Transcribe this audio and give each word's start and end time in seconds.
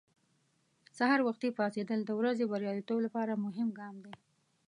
سهار 0.97 1.19
وختي 1.27 1.49
پاڅېدل 1.57 1.99
د 2.05 2.11
ورځې 2.19 2.45
بریالیتوب 2.51 2.99
لپاره 3.05 3.41
مهم 3.45 3.67
ګام 3.79 3.95
دی. 4.03 4.13